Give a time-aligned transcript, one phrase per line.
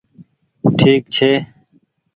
[0.77, 1.31] ٺيڪ ڇي۔